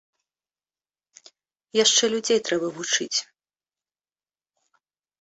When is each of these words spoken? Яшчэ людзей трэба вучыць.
Яшчэ 1.83 2.03
людзей 2.15 2.39
трэба 2.49 2.67
вучыць. 2.81 3.15